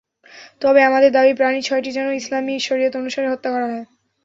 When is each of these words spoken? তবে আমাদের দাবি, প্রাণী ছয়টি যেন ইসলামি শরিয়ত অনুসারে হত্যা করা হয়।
তবে 0.61 0.79
আমাদের 0.83 1.11
দাবি, 1.11 1.31
প্রাণী 1.33 1.59
ছয়টি 1.61 1.89
যেন 1.91 2.07
ইসলামি 2.13 2.53
শরিয়ত 2.59 2.93
অনুসারে 2.95 3.27
হত্যা 3.29 3.49
করা 3.51 3.67
হয়। 3.71 3.85